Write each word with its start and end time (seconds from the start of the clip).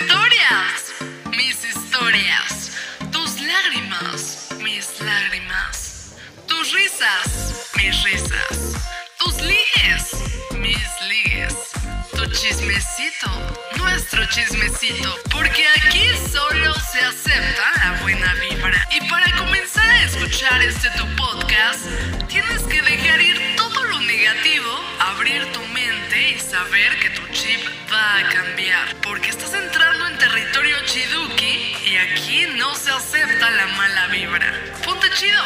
historias, 0.00 0.94
mis 1.36 1.64
historias. 1.64 2.72
Tus 3.12 3.40
lágrimas, 3.40 4.48
mis 4.60 5.00
lágrimas. 5.00 6.16
Tus 6.48 6.72
risas, 6.72 7.70
mis 7.76 8.02
risas. 8.02 8.74
Tus 9.18 9.36
ligues, 9.40 10.04
mis 10.58 10.88
ligues. 11.08 11.54
Tu 12.12 12.26
chismecito, 12.26 13.30
nuestro 13.76 14.26
chismecito. 14.26 15.14
Porque 15.30 15.64
aquí 15.76 16.08
solo 16.32 16.74
se 16.92 17.00
acepta 17.00 17.70
la 17.76 18.02
buena 18.02 18.34
vibra. 18.34 18.88
Y 18.90 19.08
para 19.08 19.30
comenzar 19.36 19.88
a 19.88 20.04
escuchar 20.04 20.60
este 20.62 20.90
tu 20.98 21.06
podcast, 21.16 21.80
tienes 22.28 22.62
que 22.62 22.82
dejar 22.82 23.20
ir 23.20 23.56
todo 23.56 23.84
lo 23.84 24.00
negativo, 24.00 24.70
abrir 24.98 25.44
tu 25.52 25.60
mente 25.60 25.73
y 26.16 26.38
saber 26.38 26.98
que 27.00 27.10
tu 27.10 27.26
chip 27.32 27.60
va 27.92 28.18
a 28.18 28.28
cambiar. 28.28 28.94
Porque 29.02 29.30
estás 29.30 29.52
entrando 29.54 30.06
en 30.08 30.18
territorio 30.18 30.76
chiduki 30.86 31.76
y 31.86 31.96
aquí 31.96 32.46
no 32.56 32.74
se 32.74 32.90
acepta 32.90 33.50
la 33.50 33.66
mala 33.66 34.06
vibra. 34.08 34.52
Ponte 34.84 35.08
chido. 35.10 35.42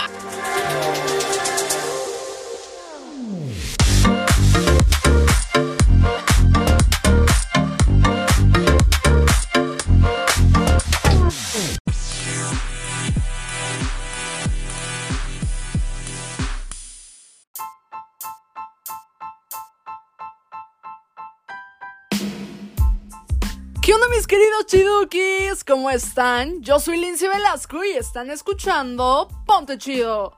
Chidukis? 24.98 25.64
¿Cómo 25.64 25.90
están? 25.90 26.60
Yo 26.62 26.80
soy 26.80 26.98
Lindsay 26.98 27.28
Velasco 27.28 27.84
y 27.84 27.90
están 27.90 28.30
escuchando 28.30 29.28
Ponte 29.46 29.78
Chido. 29.78 30.34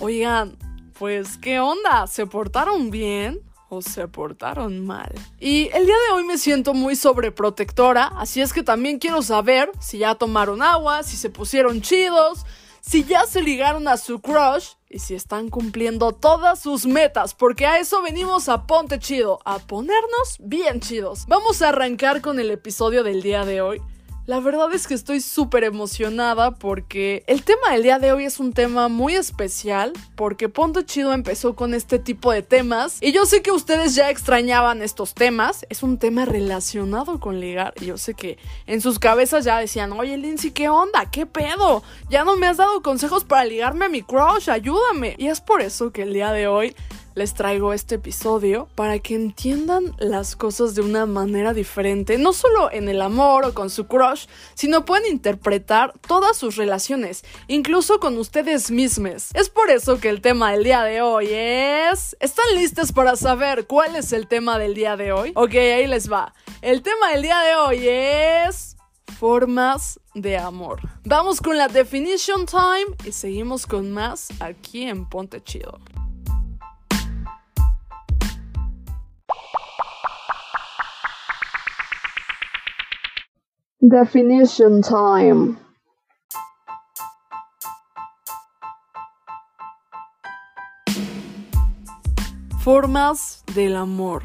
Oigan, 0.00 0.56
pues 0.98 1.36
¿qué 1.36 1.60
onda? 1.60 2.06
¿Se 2.06 2.26
portaron 2.26 2.90
bien 2.90 3.40
o 3.68 3.82
se 3.82 4.08
portaron 4.08 4.86
mal? 4.86 5.12
Y 5.38 5.68
el 5.74 5.86
día 5.86 5.96
de 6.08 6.14
hoy 6.14 6.24
me 6.24 6.38
siento 6.38 6.72
muy 6.72 6.96
sobreprotectora, 6.96 8.06
así 8.16 8.40
es 8.40 8.52
que 8.52 8.62
también 8.62 8.98
quiero 8.98 9.22
saber 9.22 9.70
si 9.80 9.98
ya 9.98 10.14
tomaron 10.14 10.62
agua, 10.62 11.02
si 11.02 11.16
se 11.16 11.30
pusieron 11.30 11.82
chidos, 11.82 12.46
si 12.80 13.04
ya 13.04 13.26
se 13.26 13.42
ligaron 13.42 13.88
a 13.88 13.96
su 13.96 14.20
crush 14.20 14.74
y 14.90 15.00
si 15.00 15.14
están 15.14 15.48
cumpliendo 15.48 16.12
todas 16.12 16.60
sus 16.60 16.86
metas, 16.86 17.34
porque 17.34 17.66
a 17.66 17.78
eso 17.78 18.02
venimos 18.02 18.48
a 18.48 18.66
Ponte 18.66 18.98
Chido, 18.98 19.40
a 19.44 19.58
ponernos 19.58 20.36
bien 20.40 20.80
chidos. 20.80 21.26
Vamos 21.26 21.62
a 21.62 21.70
arrancar 21.70 22.20
con 22.20 22.40
el 22.40 22.50
episodio 22.50 23.02
del 23.02 23.22
día 23.22 23.44
de 23.44 23.60
hoy. 23.60 23.82
La 24.28 24.40
verdad 24.40 24.70
es 24.74 24.86
que 24.86 24.92
estoy 24.92 25.22
súper 25.22 25.64
emocionada 25.64 26.50
porque 26.50 27.24
el 27.26 27.44
tema 27.44 27.72
del 27.72 27.82
día 27.82 27.98
de 27.98 28.12
hoy 28.12 28.24
es 28.24 28.40
un 28.40 28.52
tema 28.52 28.88
muy 28.88 29.14
especial 29.14 29.94
porque 30.16 30.50
Ponte 30.50 30.84
Chido 30.84 31.14
empezó 31.14 31.56
con 31.56 31.72
este 31.72 31.98
tipo 31.98 32.30
de 32.30 32.42
temas 32.42 32.98
y 33.00 33.12
yo 33.12 33.24
sé 33.24 33.40
que 33.40 33.52
ustedes 33.52 33.94
ya 33.94 34.10
extrañaban 34.10 34.82
estos 34.82 35.14
temas, 35.14 35.64
es 35.70 35.82
un 35.82 35.96
tema 35.96 36.26
relacionado 36.26 37.20
con 37.20 37.40
ligar 37.40 37.72
y 37.80 37.86
yo 37.86 37.96
sé 37.96 38.12
que 38.12 38.36
en 38.66 38.82
sus 38.82 38.98
cabezas 38.98 39.46
ya 39.46 39.58
decían, 39.58 39.92
oye 39.92 40.18
Lindsay, 40.18 40.50
¿qué 40.50 40.68
onda? 40.68 41.10
¿Qué 41.10 41.24
pedo? 41.24 41.82
Ya 42.10 42.22
no 42.24 42.36
me 42.36 42.48
has 42.48 42.58
dado 42.58 42.82
consejos 42.82 43.24
para 43.24 43.46
ligarme 43.46 43.86
a 43.86 43.88
mi 43.88 44.02
crush, 44.02 44.50
ayúdame. 44.50 45.14
Y 45.16 45.28
es 45.28 45.40
por 45.40 45.62
eso 45.62 45.90
que 45.90 46.02
el 46.02 46.12
día 46.12 46.32
de 46.32 46.48
hoy 46.48 46.76
les 47.18 47.34
traigo 47.34 47.72
este 47.72 47.96
episodio 47.96 48.68
para 48.76 49.00
que 49.00 49.16
entiendan 49.16 49.94
las 49.98 50.36
cosas 50.36 50.76
de 50.76 50.82
una 50.82 51.04
manera 51.04 51.52
diferente, 51.52 52.16
no 52.16 52.32
solo 52.32 52.70
en 52.70 52.88
el 52.88 53.02
amor 53.02 53.44
o 53.44 53.54
con 53.54 53.70
su 53.70 53.88
crush, 53.88 54.26
sino 54.54 54.84
pueden 54.84 55.10
interpretar 55.10 55.92
todas 56.06 56.36
sus 56.36 56.54
relaciones, 56.54 57.24
incluso 57.48 57.98
con 57.98 58.16
ustedes 58.18 58.70
mismos. 58.70 59.30
Es 59.34 59.50
por 59.50 59.68
eso 59.70 59.98
que 59.98 60.08
el 60.08 60.20
tema 60.20 60.52
del 60.52 60.62
día 60.62 60.84
de 60.84 61.02
hoy 61.02 61.28
es... 61.30 62.16
¿Están 62.20 62.46
listos 62.54 62.92
para 62.92 63.16
saber 63.16 63.66
cuál 63.66 63.96
es 63.96 64.12
el 64.12 64.28
tema 64.28 64.58
del 64.58 64.74
día 64.74 64.96
de 64.96 65.10
hoy? 65.10 65.32
Ok, 65.34 65.54
ahí 65.54 65.88
les 65.88 66.10
va. 66.10 66.32
El 66.62 66.82
tema 66.82 67.10
del 67.10 67.22
día 67.22 67.40
de 67.40 67.54
hoy 67.56 67.88
es... 67.88 68.76
Formas 69.18 69.98
de 70.14 70.36
amor. 70.36 70.80
Vamos 71.04 71.40
con 71.40 71.56
la 71.56 71.66
definition 71.66 72.46
time 72.46 72.94
y 73.04 73.10
seguimos 73.10 73.66
con 73.66 73.90
más 73.90 74.28
aquí 74.38 74.84
en 74.84 75.08
Ponte 75.08 75.42
Chido. 75.42 75.80
Definition 83.80 84.82
time. 84.82 85.56
Formas 92.58 93.44
del 93.54 93.76
amor. 93.76 94.24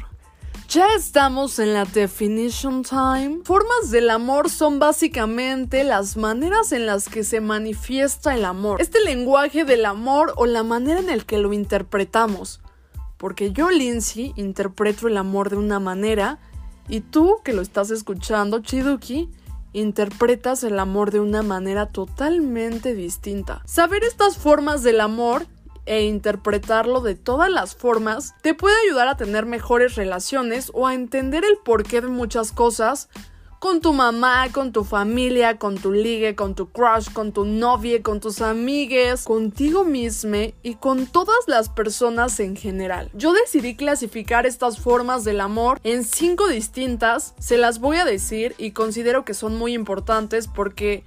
Ya 0.68 0.88
estamos 0.96 1.60
en 1.60 1.72
la 1.72 1.84
definition 1.84 2.82
time. 2.82 3.42
Formas 3.44 3.92
del 3.92 4.10
amor 4.10 4.50
son 4.50 4.80
básicamente 4.80 5.84
las 5.84 6.16
maneras 6.16 6.72
en 6.72 6.86
las 6.86 7.08
que 7.08 7.22
se 7.22 7.40
manifiesta 7.40 8.34
el 8.34 8.44
amor. 8.46 8.82
Este 8.82 9.04
lenguaje 9.04 9.64
del 9.64 9.86
amor 9.86 10.32
o 10.34 10.46
la 10.46 10.64
manera 10.64 10.98
en 10.98 11.10
el 11.10 11.26
que 11.26 11.38
lo 11.38 11.52
interpretamos. 11.52 12.60
Porque 13.18 13.52
yo, 13.52 13.70
Lindsay, 13.70 14.32
interpreto 14.34 15.06
el 15.06 15.16
amor 15.16 15.48
de 15.48 15.58
una 15.58 15.78
manera 15.78 16.40
y 16.88 17.02
tú, 17.02 17.36
que 17.44 17.52
lo 17.52 17.62
estás 17.62 17.92
escuchando, 17.92 18.58
Chiduki, 18.58 19.30
interpretas 19.74 20.64
el 20.64 20.78
amor 20.78 21.10
de 21.10 21.20
una 21.20 21.42
manera 21.42 21.86
totalmente 21.86 22.94
distinta. 22.94 23.60
Saber 23.66 24.04
estas 24.04 24.38
formas 24.38 24.82
del 24.82 25.00
amor 25.00 25.46
e 25.86 26.04
interpretarlo 26.04 27.00
de 27.00 27.14
todas 27.14 27.50
las 27.50 27.74
formas 27.74 28.34
te 28.40 28.54
puede 28.54 28.74
ayudar 28.86 29.08
a 29.08 29.16
tener 29.18 29.44
mejores 29.44 29.96
relaciones 29.96 30.70
o 30.72 30.86
a 30.86 30.94
entender 30.94 31.44
el 31.44 31.58
porqué 31.62 32.00
de 32.00 32.08
muchas 32.08 32.52
cosas 32.52 33.10
con 33.64 33.80
tu 33.80 33.94
mamá, 33.94 34.50
con 34.52 34.72
tu 34.72 34.84
familia, 34.84 35.56
con 35.56 35.78
tu 35.78 35.90
ligue, 35.90 36.34
con 36.34 36.54
tu 36.54 36.68
crush, 36.70 37.10
con 37.10 37.32
tu 37.32 37.46
novia, 37.46 38.02
con 38.02 38.20
tus 38.20 38.42
amigues, 38.42 39.24
contigo 39.24 39.84
mismo 39.84 40.52
y 40.62 40.74
con 40.74 41.06
todas 41.06 41.38
las 41.46 41.70
personas 41.70 42.40
en 42.40 42.56
general. 42.56 43.10
Yo 43.14 43.32
decidí 43.32 43.74
clasificar 43.74 44.44
estas 44.44 44.78
formas 44.78 45.24
del 45.24 45.40
amor 45.40 45.80
en 45.82 46.04
cinco 46.04 46.46
distintas, 46.48 47.34
se 47.38 47.56
las 47.56 47.78
voy 47.78 47.96
a 47.96 48.04
decir 48.04 48.54
y 48.58 48.72
considero 48.72 49.24
que 49.24 49.32
son 49.32 49.56
muy 49.56 49.72
importantes 49.72 50.46
porque 50.46 51.02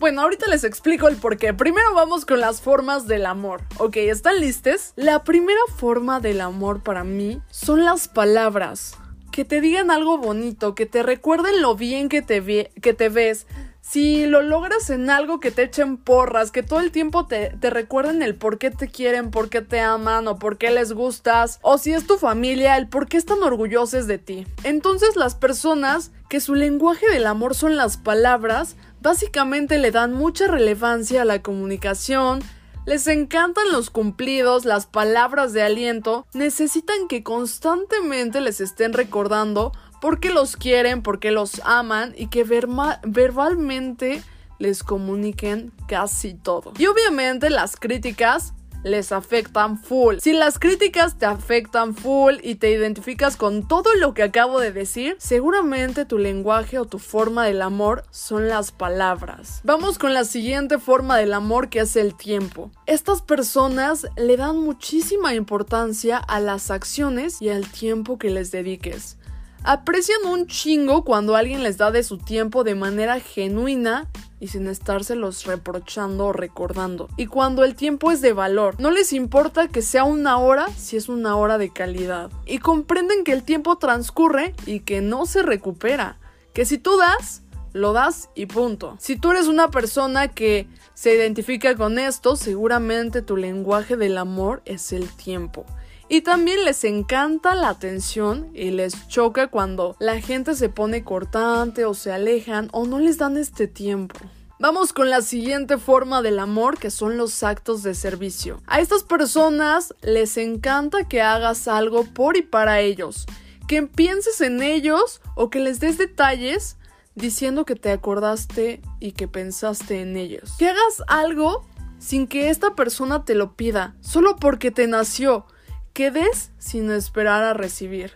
bueno, 0.00 0.22
ahorita 0.22 0.48
les 0.48 0.64
explico 0.64 1.06
el 1.06 1.14
por 1.14 1.36
qué. 1.36 1.54
Primero 1.54 1.94
vamos 1.94 2.24
con 2.24 2.40
las 2.40 2.60
formas 2.60 3.06
del 3.06 3.26
amor. 3.26 3.62
Ok, 3.78 3.98
¿están 3.98 4.40
listes? 4.40 4.92
La 4.96 5.22
primera 5.22 5.60
forma 5.76 6.18
del 6.18 6.40
amor 6.40 6.82
para 6.82 7.04
mí 7.04 7.40
son 7.52 7.84
las 7.84 8.08
palabras. 8.08 8.96
Que 9.32 9.46
te 9.46 9.62
digan 9.62 9.90
algo 9.90 10.18
bonito, 10.18 10.74
que 10.74 10.84
te 10.84 11.02
recuerden 11.02 11.62
lo 11.62 11.74
bien 11.74 12.10
que 12.10 12.20
te, 12.20 12.40
ves. 12.40 13.46
Si 13.80 14.26
lo 14.26 14.42
logras 14.42 14.90
en 14.90 15.08
algo 15.08 15.40
que 15.40 15.50
te 15.50 15.62
echen 15.62 15.96
porras, 15.96 16.50
que 16.50 16.62
todo 16.62 16.80
el 16.80 16.92
tiempo 16.92 17.26
te, 17.26 17.48
te 17.58 17.70
recuerden 17.70 18.22
el 18.22 18.34
por 18.34 18.58
qué 18.58 18.70
te 18.70 18.88
quieren, 18.88 19.30
por 19.30 19.48
qué 19.48 19.62
te 19.62 19.80
aman 19.80 20.28
o 20.28 20.38
por 20.38 20.58
qué 20.58 20.70
les 20.70 20.92
gustas, 20.92 21.58
o 21.62 21.78
si 21.78 21.94
es 21.94 22.06
tu 22.06 22.18
familia, 22.18 22.76
el 22.76 22.88
por 22.88 23.08
qué 23.08 23.16
están 23.16 23.42
orgullosos 23.42 24.06
de 24.06 24.18
ti. 24.18 24.46
Entonces 24.64 25.16
las 25.16 25.34
personas 25.34 26.10
que 26.28 26.40
su 26.40 26.54
lenguaje 26.54 27.08
del 27.08 27.26
amor 27.26 27.54
son 27.54 27.76
las 27.76 27.96
palabras, 27.96 28.76
básicamente 29.00 29.78
le 29.78 29.90
dan 29.90 30.12
mucha 30.12 30.46
relevancia 30.46 31.22
a 31.22 31.24
la 31.24 31.40
comunicación, 31.40 32.40
les 32.84 33.06
encantan 33.06 33.70
los 33.70 33.90
cumplidos, 33.90 34.64
las 34.64 34.86
palabras 34.86 35.52
de 35.52 35.62
aliento, 35.62 36.26
necesitan 36.34 37.08
que 37.08 37.22
constantemente 37.22 38.40
les 38.40 38.60
estén 38.60 38.92
recordando 38.92 39.72
por 40.00 40.18
qué 40.18 40.30
los 40.30 40.56
quieren, 40.56 41.02
por 41.02 41.20
qué 41.20 41.30
los 41.30 41.60
aman 41.64 42.12
y 42.16 42.26
que 42.26 42.44
verbalmente 42.44 44.22
les 44.58 44.82
comuniquen 44.82 45.72
casi 45.86 46.34
todo. 46.34 46.72
Y 46.78 46.86
obviamente 46.86 47.50
las 47.50 47.76
críticas 47.76 48.54
les 48.82 49.12
afectan 49.12 49.78
full. 49.78 50.16
Si 50.20 50.32
las 50.32 50.58
críticas 50.58 51.18
te 51.18 51.26
afectan 51.26 51.94
full 51.94 52.36
y 52.42 52.56
te 52.56 52.70
identificas 52.70 53.36
con 53.36 53.66
todo 53.66 53.94
lo 53.94 54.14
que 54.14 54.22
acabo 54.22 54.60
de 54.60 54.72
decir, 54.72 55.16
seguramente 55.18 56.04
tu 56.04 56.18
lenguaje 56.18 56.78
o 56.78 56.84
tu 56.84 56.98
forma 56.98 57.46
del 57.46 57.62
amor 57.62 58.04
son 58.10 58.48
las 58.48 58.72
palabras. 58.72 59.60
Vamos 59.64 59.98
con 59.98 60.14
la 60.14 60.24
siguiente 60.24 60.78
forma 60.78 61.16
del 61.18 61.32
amor 61.32 61.68
que 61.68 61.80
es 61.80 61.96
el 61.96 62.14
tiempo. 62.14 62.70
Estas 62.86 63.22
personas 63.22 64.06
le 64.16 64.36
dan 64.36 64.58
muchísima 64.58 65.34
importancia 65.34 66.18
a 66.18 66.40
las 66.40 66.70
acciones 66.70 67.40
y 67.40 67.50
al 67.50 67.66
tiempo 67.70 68.18
que 68.18 68.30
les 68.30 68.50
dediques. 68.50 69.16
Aprecian 69.64 70.26
un 70.26 70.48
chingo 70.48 71.04
cuando 71.04 71.36
alguien 71.36 71.62
les 71.62 71.78
da 71.78 71.92
de 71.92 72.02
su 72.02 72.18
tiempo 72.18 72.64
de 72.64 72.74
manera 72.74 73.20
genuina 73.20 74.08
y 74.42 74.48
sin 74.48 74.66
estárselos 74.66 75.46
reprochando 75.46 76.26
o 76.26 76.32
recordando. 76.32 77.08
Y 77.16 77.26
cuando 77.26 77.62
el 77.62 77.76
tiempo 77.76 78.10
es 78.10 78.20
de 78.20 78.32
valor, 78.32 78.74
no 78.80 78.90
les 78.90 79.12
importa 79.12 79.68
que 79.68 79.82
sea 79.82 80.02
una 80.02 80.36
hora 80.38 80.66
si 80.76 80.96
es 80.96 81.08
una 81.08 81.36
hora 81.36 81.58
de 81.58 81.72
calidad. 81.72 82.28
Y 82.44 82.58
comprenden 82.58 83.22
que 83.22 83.30
el 83.30 83.44
tiempo 83.44 83.78
transcurre 83.78 84.52
y 84.66 84.80
que 84.80 85.00
no 85.00 85.26
se 85.26 85.42
recupera 85.42 86.18
que 86.54 86.64
si 86.64 86.76
tú 86.76 86.96
das, 86.96 87.42
lo 87.72 87.92
das 87.92 88.30
y 88.34 88.46
punto. 88.46 88.96
Si 88.98 89.14
tú 89.14 89.30
eres 89.30 89.46
una 89.46 89.70
persona 89.70 90.26
que 90.26 90.66
se 90.92 91.14
identifica 91.14 91.76
con 91.76 92.00
esto, 92.00 92.34
seguramente 92.34 93.22
tu 93.22 93.36
lenguaje 93.36 93.96
del 93.96 94.18
amor 94.18 94.60
es 94.64 94.92
el 94.92 95.08
tiempo. 95.08 95.64
Y 96.12 96.20
también 96.20 96.66
les 96.66 96.84
encanta 96.84 97.54
la 97.54 97.70
atención 97.70 98.50
y 98.52 98.70
les 98.70 99.08
choca 99.08 99.46
cuando 99.46 99.96
la 99.98 100.20
gente 100.20 100.54
se 100.54 100.68
pone 100.68 101.04
cortante 101.04 101.86
o 101.86 101.94
se 101.94 102.12
alejan 102.12 102.68
o 102.72 102.84
no 102.84 102.98
les 102.98 103.16
dan 103.16 103.38
este 103.38 103.66
tiempo. 103.66 104.20
Vamos 104.58 104.92
con 104.92 105.08
la 105.08 105.22
siguiente 105.22 105.78
forma 105.78 106.20
del 106.20 106.38
amor 106.38 106.76
que 106.76 106.90
son 106.90 107.16
los 107.16 107.42
actos 107.42 107.82
de 107.82 107.94
servicio. 107.94 108.60
A 108.66 108.80
estas 108.80 109.04
personas 109.04 109.94
les 110.02 110.36
encanta 110.36 111.08
que 111.08 111.22
hagas 111.22 111.66
algo 111.66 112.04
por 112.04 112.36
y 112.36 112.42
para 112.42 112.80
ellos, 112.80 113.24
que 113.66 113.82
pienses 113.84 114.42
en 114.42 114.62
ellos 114.62 115.22
o 115.34 115.48
que 115.48 115.60
les 115.60 115.80
des 115.80 115.96
detalles 115.96 116.76
diciendo 117.14 117.64
que 117.64 117.74
te 117.74 117.90
acordaste 117.90 118.82
y 119.00 119.12
que 119.12 119.28
pensaste 119.28 120.02
en 120.02 120.18
ellos. 120.18 120.56
Que 120.58 120.68
hagas 120.68 121.02
algo 121.08 121.66
sin 121.98 122.26
que 122.26 122.50
esta 122.50 122.74
persona 122.74 123.24
te 123.24 123.34
lo 123.34 123.54
pida, 123.56 123.94
solo 124.02 124.36
porque 124.36 124.70
te 124.70 124.86
nació 124.86 125.46
que 125.92 126.10
des 126.10 126.50
sin 126.58 126.90
esperar 126.90 127.42
a 127.42 127.54
recibir. 127.54 128.12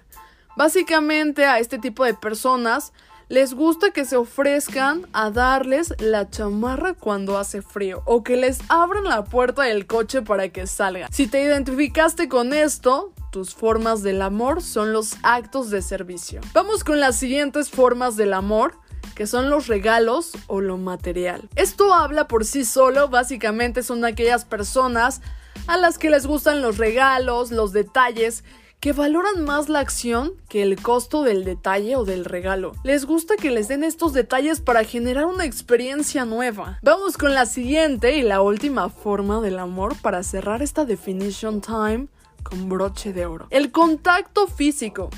Básicamente 0.57 1.45
a 1.45 1.59
este 1.59 1.79
tipo 1.79 2.05
de 2.05 2.15
personas 2.15 2.93
les 3.29 3.55
gusta 3.55 3.91
que 3.91 4.05
se 4.05 4.17
ofrezcan 4.17 5.07
a 5.13 5.31
darles 5.31 5.93
la 5.99 6.31
chamarra 6.31 6.95
cuando 6.95 7.39
hace 7.39 7.61
frío 7.61 8.03
o 8.07 8.23
que 8.23 8.37
les 8.37 8.61
abran 8.69 9.05
la 9.05 9.25
puerta 9.25 9.63
del 9.63 9.87
coche 9.87 10.23
para 10.23 10.49
que 10.49 10.67
salgan. 10.67 11.13
Si 11.13 11.27
te 11.27 11.43
identificaste 11.43 12.29
con 12.29 12.53
esto, 12.53 13.13
tus 13.33 13.55
formas 13.55 14.03
del 14.03 14.23
amor 14.23 14.63
son 14.63 14.93
los 14.93 15.17
actos 15.23 15.71
de 15.71 15.83
servicio. 15.83 16.41
Vamos 16.55 16.85
con 16.85 17.01
las 17.01 17.17
siguientes 17.17 17.69
formas 17.69 18.17
del 18.17 18.33
amor 18.33 18.75
que 19.15 19.27
son 19.27 19.51
los 19.51 19.67
regalos 19.67 20.33
o 20.47 20.61
lo 20.61 20.77
material. 20.77 21.49
Esto 21.57 21.93
habla 21.95 22.29
por 22.29 22.45
sí 22.45 22.65
solo, 22.65 23.09
básicamente 23.09 23.83
son 23.83 24.05
aquellas 24.05 24.45
personas 24.45 25.21
a 25.67 25.77
las 25.77 25.99
que 25.99 26.11
les 26.11 26.27
gustan 26.27 26.63
los 26.63 26.79
regalos, 26.79 27.51
los 27.51 27.73
detalles, 27.73 28.45
que 28.81 28.93
valoran 28.93 29.45
más 29.45 29.69
la 29.69 29.81
acción 29.81 30.33
que 30.49 30.63
el 30.63 30.81
costo 30.81 31.23
del 31.23 31.45
detalle 31.45 31.97
o 31.97 32.05
del 32.05 32.25
regalo. 32.25 32.73
Les 32.85 33.05
gusta 33.05 33.37
que 33.37 33.51
les 33.51 33.69
den 33.69 33.85
estos 33.85 34.13
detalles 34.13 34.61
para 34.61 34.85
generar 34.85 35.25
una 35.25 35.45
experiencia 35.45 36.25
nueva. 36.25 36.79
Vamos 36.83 37.17
con 37.17 37.35
la 37.35 37.47
siguiente 37.47 38.17
y 38.17 38.23
la 38.23 38.43
última 38.43 38.89
forma 38.89 39.41
del 39.41 39.59
amor 39.59 39.97
para 40.01 40.23
cerrar 40.23 40.63
esta 40.63 40.85
definition 40.85 41.61
time 41.61 42.09
con 42.43 42.69
broche 42.69 43.13
de 43.13 43.27
oro. 43.27 43.47
El 43.51 43.73
contacto 43.73 44.47
físico. 44.47 45.11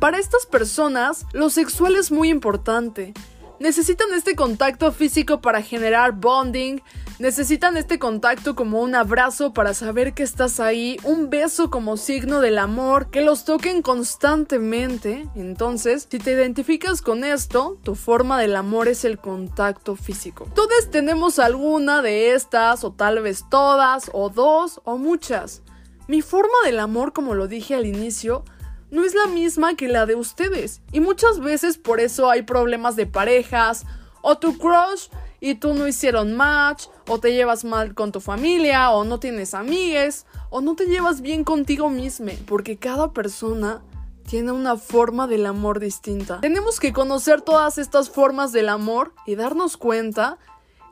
Para 0.00 0.18
estas 0.18 0.46
personas, 0.46 1.26
lo 1.32 1.50
sexual 1.50 1.96
es 1.96 2.10
muy 2.10 2.30
importante. 2.30 3.14
Necesitan 3.60 4.12
este 4.14 4.36
contacto 4.36 4.92
físico 4.92 5.40
para 5.40 5.62
generar 5.62 6.12
bonding, 6.12 6.80
necesitan 7.18 7.76
este 7.76 7.98
contacto 7.98 8.54
como 8.54 8.80
un 8.80 8.94
abrazo 8.94 9.52
para 9.52 9.74
saber 9.74 10.14
que 10.14 10.22
estás 10.22 10.60
ahí, 10.60 10.96
un 11.02 11.30
beso 11.30 11.70
como 11.70 11.96
signo 11.96 12.40
del 12.40 12.58
amor, 12.58 13.10
que 13.10 13.22
los 13.22 13.44
toquen 13.44 13.82
constantemente. 13.82 15.28
Entonces, 15.34 16.06
si 16.08 16.18
te 16.18 16.32
identificas 16.32 17.02
con 17.02 17.24
esto, 17.24 17.78
tu 17.82 17.94
forma 17.94 18.40
del 18.40 18.56
amor 18.56 18.88
es 18.88 19.04
el 19.04 19.18
contacto 19.18 19.96
físico. 19.96 20.48
Todos 20.54 20.90
tenemos 20.90 21.38
alguna 21.38 22.02
de 22.02 22.34
estas, 22.34 22.84
o 22.84 22.92
tal 22.92 23.20
vez 23.20 23.44
todas, 23.50 24.10
o 24.12 24.30
dos, 24.30 24.80
o 24.84 24.96
muchas. 24.96 25.62
Mi 26.06 26.22
forma 26.22 26.54
del 26.64 26.78
amor, 26.78 27.12
como 27.12 27.34
lo 27.34 27.48
dije 27.48 27.74
al 27.74 27.86
inicio, 27.86 28.44
no 28.90 29.04
es 29.04 29.14
la 29.14 29.26
misma 29.26 29.74
que 29.74 29.88
la 29.88 30.06
de 30.06 30.14
ustedes. 30.14 30.80
Y 30.92 31.00
muchas 31.00 31.40
veces 31.40 31.76
por 31.76 32.00
eso 32.00 32.30
hay 32.30 32.42
problemas 32.42 32.96
de 32.96 33.06
parejas, 33.06 33.84
o 34.22 34.38
tu 34.38 34.58
crush 34.58 35.08
y 35.40 35.54
tú 35.54 35.74
no 35.74 35.86
hicieron 35.86 36.34
match, 36.34 36.86
o 37.06 37.18
te 37.18 37.32
llevas 37.32 37.64
mal 37.64 37.94
con 37.94 38.12
tu 38.12 38.20
familia, 38.20 38.90
o 38.90 39.04
no 39.04 39.20
tienes 39.20 39.54
amigues, 39.54 40.26
o 40.50 40.60
no 40.60 40.74
te 40.74 40.86
llevas 40.86 41.20
bien 41.20 41.44
contigo 41.44 41.90
mismo, 41.90 42.32
porque 42.46 42.76
cada 42.76 43.12
persona 43.12 43.82
tiene 44.28 44.52
una 44.52 44.76
forma 44.76 45.26
del 45.26 45.46
amor 45.46 45.80
distinta. 45.80 46.40
Tenemos 46.40 46.80
que 46.80 46.92
conocer 46.92 47.40
todas 47.40 47.78
estas 47.78 48.10
formas 48.10 48.52
del 48.52 48.68
amor 48.68 49.14
y 49.26 49.36
darnos 49.36 49.76
cuenta 49.76 50.38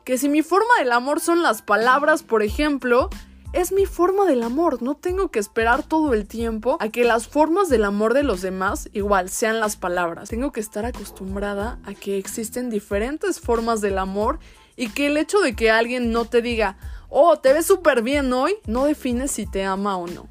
que 0.05 0.17
si 0.17 0.29
mi 0.29 0.41
forma 0.41 0.73
del 0.79 0.91
amor 0.91 1.19
son 1.19 1.43
las 1.43 1.61
palabras, 1.61 2.23
por 2.23 2.41
ejemplo, 2.41 3.09
es 3.57 3.71
mi 3.71 3.87
forma 3.87 4.25
del 4.25 4.43
amor, 4.43 4.83
no 4.83 4.93
tengo 4.93 5.31
que 5.31 5.39
esperar 5.39 5.81
todo 5.81 6.13
el 6.13 6.27
tiempo 6.27 6.77
a 6.79 6.89
que 6.89 7.03
las 7.03 7.27
formas 7.27 7.69
del 7.69 7.85
amor 7.85 8.13
de 8.13 8.21
los 8.21 8.43
demás 8.43 8.87
igual 8.93 9.29
sean 9.29 9.59
las 9.59 9.75
palabras. 9.75 10.29
Tengo 10.29 10.51
que 10.51 10.59
estar 10.59 10.85
acostumbrada 10.85 11.79
a 11.83 11.95
que 11.95 12.19
existen 12.19 12.69
diferentes 12.69 13.39
formas 13.39 13.81
del 13.81 13.97
amor 13.97 14.37
y 14.75 14.89
que 14.89 15.07
el 15.07 15.17
hecho 15.17 15.39
de 15.39 15.55
que 15.55 15.71
alguien 15.71 16.11
no 16.11 16.25
te 16.25 16.43
diga, 16.43 16.77
oh, 17.09 17.39
te 17.39 17.51
ves 17.51 17.65
súper 17.65 18.03
bien 18.03 18.31
hoy, 18.31 18.53
no 18.67 18.85
define 18.85 19.27
si 19.27 19.47
te 19.47 19.63
ama 19.63 19.97
o 19.97 20.05
no. 20.05 20.29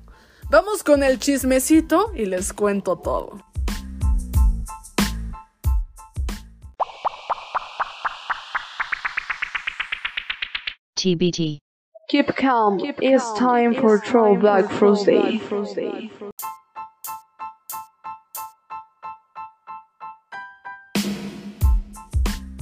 Vamos 0.49 0.85
con 0.85 1.03
el 1.03 1.19
chismecito 1.19 2.13
y 2.15 2.27
les 2.27 2.53
cuento 2.53 2.97
todo. 2.97 3.45
TBT. 10.95 11.66
Keep 12.09 12.37
calm. 12.37 12.81
it's 12.83 13.33
time 13.33 13.75
for 13.75 13.99
Throwback 13.99 14.71
Thursday. 14.71 15.41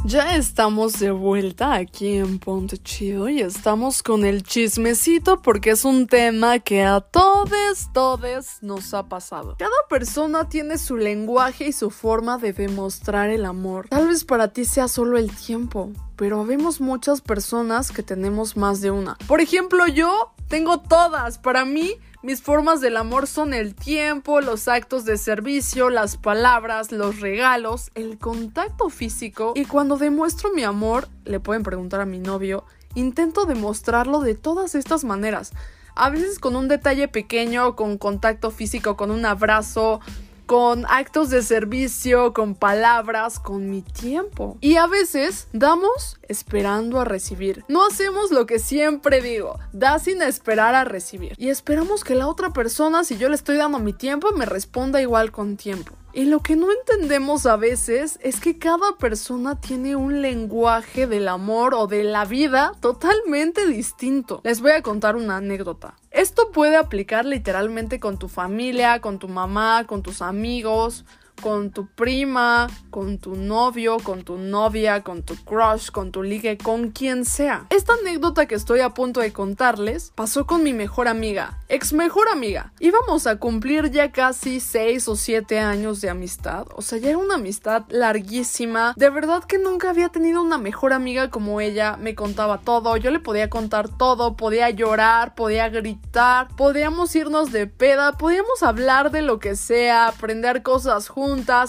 Ya 0.06 0.36
estamos 0.36 1.00
de 1.00 1.10
vuelta 1.12 1.72
aquí 1.72 2.18
en 2.18 2.38
Ponte 2.38 2.76
Chido 2.76 3.30
y 3.30 3.40
estamos 3.40 4.02
con 4.02 4.26
el 4.26 4.42
chismecito 4.42 5.40
porque 5.40 5.70
es 5.70 5.86
un 5.86 6.06
tema 6.08 6.58
que 6.58 6.82
a 6.82 7.00
todos, 7.00 7.88
todos 7.94 8.58
nos 8.60 8.92
ha 8.92 9.08
pasado. 9.08 9.56
Cada 9.58 9.70
persona 9.88 10.46
tiene 10.46 10.76
su 10.76 10.98
lenguaje 10.98 11.68
y 11.68 11.72
su 11.72 11.90
forma 11.90 12.36
de 12.36 12.52
demostrar 12.52 13.30
el 13.30 13.46
amor. 13.46 13.88
Tal 13.88 14.08
vez 14.08 14.26
para 14.26 14.48
ti 14.48 14.66
sea 14.66 14.88
solo 14.88 15.16
el 15.16 15.34
tiempo, 15.34 15.90
pero 16.16 16.44
vemos 16.44 16.82
muchas 16.82 17.22
personas 17.22 17.90
que 17.90 18.02
tenemos 18.02 18.58
más 18.58 18.82
de 18.82 18.90
una. 18.90 19.16
Por 19.26 19.40
ejemplo, 19.40 19.86
yo 19.86 20.34
tengo 20.48 20.80
todas. 20.80 21.38
Para 21.38 21.64
mí, 21.64 21.94
mis 22.24 22.40
formas 22.40 22.80
del 22.80 22.96
amor 22.96 23.26
son 23.26 23.52
el 23.52 23.74
tiempo, 23.74 24.40
los 24.40 24.66
actos 24.66 25.04
de 25.04 25.18
servicio, 25.18 25.90
las 25.90 26.16
palabras, 26.16 26.90
los 26.90 27.20
regalos, 27.20 27.90
el 27.94 28.18
contacto 28.18 28.88
físico. 28.88 29.52
Y 29.54 29.66
cuando 29.66 29.98
demuestro 29.98 30.50
mi 30.54 30.64
amor, 30.64 31.06
le 31.26 31.38
pueden 31.38 31.62
preguntar 31.62 32.00
a 32.00 32.06
mi 32.06 32.18
novio, 32.18 32.64
intento 32.94 33.44
demostrarlo 33.44 34.20
de 34.20 34.34
todas 34.34 34.74
estas 34.74 35.04
maneras. 35.04 35.52
A 35.94 36.08
veces 36.08 36.38
con 36.38 36.56
un 36.56 36.66
detalle 36.66 37.08
pequeño, 37.08 37.76
con 37.76 37.98
contacto 37.98 38.50
físico, 38.50 38.96
con 38.96 39.10
un 39.10 39.26
abrazo, 39.26 40.00
con 40.46 40.84
actos 40.88 41.30
de 41.30 41.42
servicio, 41.42 42.32
con 42.32 42.54
palabras, 42.54 43.38
con 43.38 43.70
mi 43.70 43.82
tiempo. 43.82 44.56
Y 44.60 44.76
a 44.76 44.86
veces 44.86 45.48
damos 45.52 46.18
esperando 46.28 47.00
a 47.00 47.04
recibir. 47.04 47.64
No 47.68 47.86
hacemos 47.86 48.30
lo 48.30 48.46
que 48.46 48.58
siempre 48.58 49.20
digo, 49.20 49.58
da 49.72 49.98
sin 49.98 50.22
esperar 50.22 50.74
a 50.74 50.84
recibir. 50.84 51.34
Y 51.38 51.48
esperamos 51.48 52.04
que 52.04 52.14
la 52.14 52.28
otra 52.28 52.50
persona, 52.50 53.04
si 53.04 53.16
yo 53.16 53.28
le 53.28 53.34
estoy 53.34 53.56
dando 53.56 53.78
mi 53.78 53.92
tiempo, 53.92 54.32
me 54.32 54.46
responda 54.46 55.00
igual 55.00 55.32
con 55.32 55.56
tiempo. 55.56 55.94
Y 56.16 56.26
lo 56.26 56.38
que 56.40 56.54
no 56.54 56.68
entendemos 56.70 57.44
a 57.44 57.56
veces 57.56 58.20
es 58.22 58.38
que 58.38 58.56
cada 58.56 58.96
persona 58.98 59.60
tiene 59.60 59.96
un 59.96 60.22
lenguaje 60.22 61.08
del 61.08 61.26
amor 61.26 61.74
o 61.74 61.88
de 61.88 62.04
la 62.04 62.24
vida 62.24 62.72
totalmente 62.80 63.66
distinto. 63.66 64.40
Les 64.44 64.60
voy 64.60 64.70
a 64.70 64.82
contar 64.82 65.16
una 65.16 65.38
anécdota. 65.38 65.96
Esto 66.14 66.52
puede 66.52 66.76
aplicar 66.76 67.24
literalmente 67.24 67.98
con 67.98 68.18
tu 68.20 68.28
familia, 68.28 69.00
con 69.00 69.18
tu 69.18 69.26
mamá, 69.26 69.84
con 69.88 70.04
tus 70.04 70.22
amigos, 70.22 71.04
con 71.42 71.70
tu 71.70 71.86
prima, 71.86 72.68
con 72.90 73.18
tu 73.18 73.34
novio, 73.34 73.98
con 73.98 74.22
tu 74.22 74.36
novia, 74.38 75.02
con 75.02 75.22
tu 75.22 75.34
crush, 75.44 75.90
con 75.90 76.12
tu 76.12 76.22
ligue, 76.22 76.56
con 76.56 76.90
quien 76.90 77.24
sea. 77.24 77.66
Esta 77.70 77.94
anécdota 77.94 78.46
que 78.46 78.54
estoy 78.54 78.80
a 78.80 78.94
punto 78.94 79.20
de 79.20 79.32
contarles 79.32 80.12
pasó 80.14 80.46
con 80.46 80.62
mi 80.62 80.72
mejor 80.72 81.08
amiga, 81.08 81.58
ex 81.68 81.92
mejor 81.92 82.28
amiga. 82.28 82.72
Íbamos 82.78 83.26
a 83.26 83.36
cumplir 83.36 83.90
ya 83.90 84.12
casi 84.12 84.60
6 84.60 85.08
o 85.08 85.16
7 85.16 85.58
años 85.58 86.00
de 86.00 86.10
amistad, 86.10 86.66
o 86.76 86.82
sea, 86.82 86.98
ya 86.98 87.10
era 87.10 87.18
una 87.18 87.34
amistad 87.34 87.84
larguísima. 87.88 88.94
De 88.96 89.10
verdad 89.10 89.44
que 89.44 89.58
nunca 89.58 89.90
había 89.90 90.08
tenido 90.08 90.40
una 90.40 90.58
mejor 90.58 90.92
amiga 90.92 91.30
como 91.30 91.60
ella, 91.60 91.96
me 91.96 92.14
contaba 92.14 92.60
todo, 92.60 92.96
yo 92.96 93.10
le 93.10 93.20
podía 93.20 93.50
contar 93.50 93.88
todo, 93.88 94.36
podía 94.36 94.70
llorar, 94.70 95.34
podía 95.34 95.68
gritar, 95.68 96.48
podíamos 96.56 97.14
irnos 97.16 97.52
de 97.52 97.66
peda, 97.66 98.12
podíamos 98.12 98.62
hablar 98.62 99.10
de 99.10 99.22
lo 99.22 99.38
que 99.38 99.56
sea, 99.56 100.06
aprender 100.06 100.62
cosas 100.62 101.08
juntos 101.08 101.23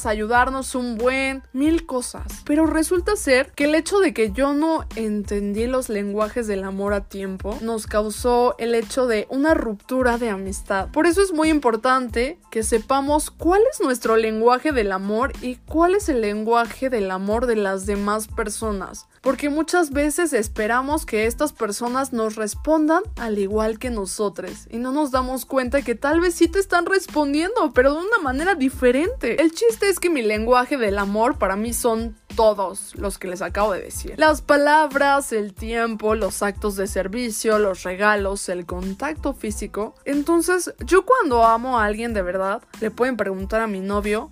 ayudarnos 0.06 0.76
un 0.76 0.98
buen, 0.98 1.44
mil 1.54 1.86
cosas. 1.86 2.26
Pero 2.46 2.66
resulta 2.66 3.16
ser 3.16 3.52
que 3.52 3.66
el 3.66 3.76
hecho 3.76 4.00
de 4.00 4.14
que 4.14 4.32
yo 4.32 4.54
no 4.54 4.86
entendí 4.96 5.68
los 5.68 5.90
lenguajes 5.90 6.48
del 6.48 6.64
amor 6.64 6.94
a 6.94 7.02
tiempo 7.02 7.58
nos 7.62 7.88
causó 7.88 8.56
el 8.58 8.76
hecho 8.76 9.08
de 9.08 9.28
una 9.30 9.54
ruptura 9.54 10.18
de 10.18 10.30
amistad. 10.30 10.90
Por 10.92 11.06
eso 11.06 11.22
es 11.22 11.32
muy 11.32 11.50
importante 11.50 12.40
que 12.52 12.64
sepamos 12.64 13.32
cuál 13.32 13.62
es 13.72 13.80
nuestro 13.80 14.18
lenguaje 14.18 14.72
del 14.72 14.92
amor 14.92 15.34
y 15.42 15.56
cuál 15.56 15.96
es 15.96 16.10
el 16.10 16.22
lenguaje 16.22 16.90
del 16.90 17.12
amor 17.12 17.46
de 17.46 17.56
las 17.56 17.86
demás 17.86 18.28
personas. 18.28 19.08
Porque 19.26 19.50
muchas 19.50 19.90
veces 19.90 20.34
esperamos 20.34 21.04
que 21.08 21.26
estas 21.26 21.52
personas 21.52 22.14
nos 22.14 22.36
respondan 22.36 23.02
al 23.16 23.40
igual 23.40 23.80
que 23.80 23.90
nosotros 23.90 24.68
y 24.70 24.78
no 24.78 24.92
nos 24.92 25.10
damos 25.10 25.48
cuenta 25.48 25.82
que 25.82 25.96
tal 25.96 26.22
vez 26.22 26.36
sí 26.36 26.48
te 26.48 26.60
están 26.60 26.86
respondiendo, 26.86 27.72
pero 27.74 27.96
de 27.96 28.02
una 28.02 28.20
manera 28.20 28.54
diferente. 28.54 29.42
El 29.42 29.52
chiste 29.52 29.90
es 29.90 30.00
que 30.00 30.12
mi 30.12 30.22
lenguaje 30.22 30.78
del 30.78 31.00
amor 31.00 31.40
para 31.40 31.56
mí 31.56 31.74
son 31.74 32.16
todos 32.36 32.94
los 32.98 33.18
que 33.18 33.28
les 33.28 33.42
acabo 33.42 33.74
de 33.74 33.82
decir. 33.82 34.14
Las 34.18 34.44
palabras, 34.44 35.32
el 35.32 35.56
tiempo, 35.56 36.14
los 36.14 36.44
actos 36.44 36.76
de 36.76 36.86
servicio, 36.86 37.58
los 37.58 37.82
regalos, 37.82 38.48
el 38.48 38.68
contacto 38.68 39.34
físico. 39.34 39.96
Entonces, 40.06 40.76
yo 40.86 41.04
cuando 41.04 41.44
amo 41.44 41.80
a 41.80 41.86
alguien 41.86 42.14
de 42.14 42.22
verdad, 42.22 42.62
le 42.80 42.92
pueden 42.92 43.18
preguntar 43.18 43.62
a 43.62 43.66
mi 43.68 43.80
novio, 43.80 44.30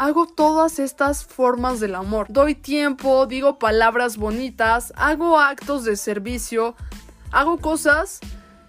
hago 0.00 0.24
todas 0.24 0.78
estas 0.78 1.26
formas 1.26 1.78
del 1.78 1.94
amor. 1.94 2.26
Doy 2.30 2.54
tiempo, 2.54 3.26
digo 3.26 3.58
palabras 3.58 4.16
bonitas, 4.16 4.94
hago 4.96 5.38
actos 5.38 5.84
de 5.84 5.94
servicio, 5.94 6.74
hago 7.30 7.58
cosas 7.58 8.18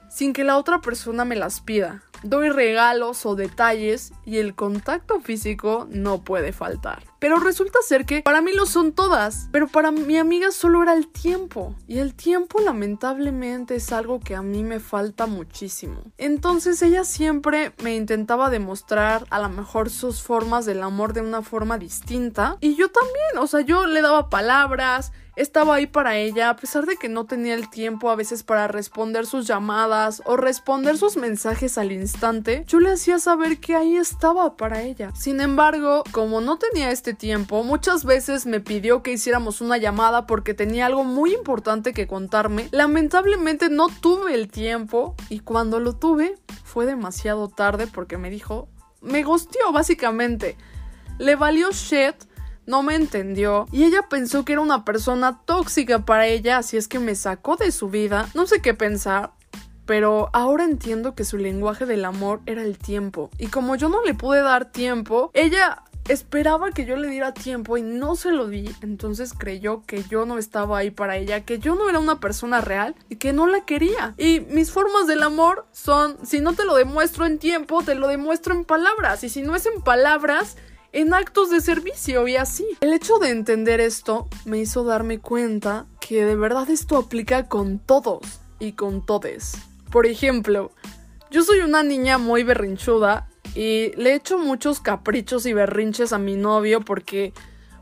sin 0.10 0.34
que 0.34 0.44
la 0.44 0.58
otra 0.58 0.82
persona 0.82 1.24
me 1.24 1.38
las 1.38 1.62
pida. 1.62 2.04
Doy 2.22 2.50
regalos 2.50 3.26
o 3.26 3.36
detalles 3.36 4.12
y 4.26 4.40
el 4.40 4.56
contacto 4.56 5.22
físico 5.22 5.88
no 5.90 6.22
puede 6.22 6.52
faltar. 6.52 7.11
Pero 7.22 7.40
resulta 7.40 7.78
ser 7.88 8.08
que 8.08 8.24
para 8.24 8.42
mí 8.42 8.52
lo 8.52 8.66
son 8.66 8.94
todas, 8.94 9.48
pero 9.52 9.68
para 9.68 9.92
mi 9.92 10.18
amiga 10.18 10.50
solo 10.50 10.82
era 10.82 10.94
el 10.94 11.08
tiempo. 11.08 11.76
Y 11.88 12.00
el 12.00 12.16
tiempo 12.16 12.60
lamentablemente 12.60 13.76
es 13.76 13.92
algo 13.92 14.20
que 14.20 14.34
a 14.34 14.42
mí 14.42 14.64
me 14.64 14.80
falta 14.80 15.28
muchísimo. 15.28 16.02
Entonces 16.18 16.82
ella 16.82 17.04
siempre 17.04 17.74
me 17.84 17.96
intentaba 17.96 18.50
demostrar 18.50 19.28
a 19.30 19.40
lo 19.40 19.50
mejor 19.50 19.92
sus 19.92 20.24
formas 20.24 20.66
del 20.66 20.82
amor 20.82 21.14
de 21.14 21.22
una 21.22 21.44
forma 21.44 21.78
distinta. 21.78 22.58
Y 22.60 22.74
yo 22.74 22.90
también, 22.90 23.38
o 23.38 23.46
sea, 23.46 23.62
yo 23.62 23.86
le 23.86 24.02
daba 24.02 24.32
palabras, 24.32 25.12
estaba 25.36 25.76
ahí 25.76 25.88
para 25.88 26.18
ella, 26.18 26.50
a 26.50 26.56
pesar 26.56 26.86
de 26.86 26.98
que 26.98 27.10
no 27.10 27.26
tenía 27.26 27.54
el 27.54 27.70
tiempo 27.70 28.10
a 28.10 28.16
veces 28.16 28.44
para 28.44 28.68
responder 28.68 29.26
sus 29.26 29.48
llamadas 29.48 30.22
o 30.26 30.38
responder 30.38 30.98
sus 30.98 31.18
mensajes 31.18 31.78
al 31.78 31.92
instante, 31.92 32.64
yo 32.68 32.80
le 32.80 32.92
hacía 32.92 33.20
saber 33.20 33.60
que 33.60 33.76
ahí 33.76 33.96
estaba 33.96 34.58
para 34.58 34.82
ella. 34.82 35.12
Sin 35.16 35.42
embargo, 35.42 36.04
como 36.12 36.42
no 36.42 36.58
tenía 36.58 36.92
este 36.92 37.14
tiempo, 37.14 37.64
muchas 37.64 38.04
veces 38.04 38.46
me 38.46 38.60
pidió 38.60 39.04
que 39.04 39.14
hiciéramos 39.14 39.62
una 39.62 39.78
llamada 39.78 40.28
porque 40.28 40.54
tenía 40.54 40.86
algo 40.86 41.04
muy 41.04 41.34
importante 41.34 41.94
que 41.94 42.08
contarme. 42.08 42.68
Lamentablemente 42.72 43.70
no 43.70 43.88
tuve 43.88 44.36
el 44.36 44.50
tiempo 44.50 45.16
y 45.30 45.40
cuando 45.40 45.80
lo 45.80 45.96
tuve 45.96 46.38
fue 46.64 46.86
demasiado 46.86 47.48
tarde 47.48 47.88
porque 47.88 48.18
me 48.18 48.30
dijo, 48.30 48.70
me 49.02 49.24
gustió 49.24 49.72
básicamente. 49.72 50.58
Le 51.18 51.36
valió 51.36 51.70
shit 51.72 52.16
no 52.66 52.84
me 52.84 52.96
entendió 52.96 53.68
y 53.72 53.84
ella 53.84 54.04
pensó 54.10 54.46
que 54.46 54.54
era 54.54 54.62
una 54.62 54.86
persona 54.86 55.42
tóxica 55.46 56.06
para 56.06 56.28
ella, 56.28 56.58
así 56.58 56.78
es 56.78 56.88
que 56.88 57.00
me 57.00 57.16
sacó 57.16 57.58
de 57.58 57.72
su 57.72 57.90
vida. 57.90 58.30
No 58.34 58.46
sé 58.48 58.62
qué 58.62 58.74
pensar, 58.74 59.32
pero 59.86 60.30
ahora 60.34 60.64
entiendo 60.64 61.16
que 61.16 61.26
su 61.26 61.38
lenguaje 61.38 61.86
del 61.86 62.06
amor 62.06 62.42
era 62.46 62.64
el 62.64 62.78
tiempo. 62.78 63.30
Y 63.38 63.48
como 63.48 63.76
yo 63.76 63.90
no 63.90 64.04
le 64.04 64.14
pude 64.14 64.42
dar 64.42 64.72
tiempo, 64.72 65.32
ella 65.34 65.84
esperaba 66.08 66.72
que 66.72 66.86
yo 66.86 66.96
le 66.96 67.08
diera 67.08 67.34
tiempo 67.34 67.78
y 67.78 67.82
no 67.82 68.16
se 68.16 68.32
lo 68.32 68.48
di, 68.48 68.74
entonces 68.82 69.34
creyó 69.38 69.84
que 69.86 70.04
yo 70.04 70.26
no 70.26 70.38
estaba 70.38 70.80
ahí 70.80 70.92
para 70.92 71.18
ella, 71.18 71.46
que 71.46 71.60
yo 71.60 71.76
no 71.76 71.90
era 71.90 72.00
una 72.00 72.20
persona 72.20 72.62
real 72.62 72.96
y 73.10 73.18
que 73.18 73.34
no 73.34 73.48
la 73.48 73.66
quería. 73.66 74.14
Y 74.18 74.42
mis 74.50 74.72
formas 74.72 75.08
del 75.08 75.24
amor 75.24 75.68
son, 75.72 76.18
si 76.26 76.40
no 76.40 76.54
te 76.54 76.66
lo 76.66 76.76
demuestro 76.76 77.26
en 77.26 77.40
tiempo, 77.40 77.84
te 77.84 77.96
lo 77.96 78.08
demuestro 78.08 78.54
en 78.54 78.66
palabras, 78.66 79.24
y 79.24 79.30
si 79.30 79.42
no 79.42 79.56
es 79.56 79.66
en 79.66 79.82
palabras, 79.82 80.58
en 80.94 81.14
actos 81.14 81.50
de 81.50 81.62
servicio 81.62 82.28
y 82.28 82.36
así. 82.36 82.66
El 82.82 82.94
hecho 82.94 83.18
de 83.20 83.30
entender 83.30 83.80
esto 83.80 84.28
me 84.46 84.60
hizo 84.60 84.84
darme 84.84 85.20
cuenta 85.20 85.86
que 86.00 86.26
de 86.26 86.36
verdad 86.36 86.70
esto 86.70 86.98
aplica 86.98 87.48
con 87.48 87.80
todos 87.80 88.22
y 88.60 88.74
con 88.74 89.06
todes. 89.06 89.54
Por 89.92 90.06
ejemplo, 90.06 90.72
yo 91.30 91.44
soy 91.44 91.60
una 91.60 91.84
niña 91.84 92.18
muy 92.18 92.44
berrinchuda 92.44 93.30
y 93.56 93.92
le 93.96 94.16
echo 94.16 94.38
muchos 94.38 94.80
caprichos 94.80 95.46
y 95.46 95.54
berrinches 95.54 96.14
a 96.14 96.18
mi 96.18 96.36
novio 96.36 96.82
porque 96.82 97.34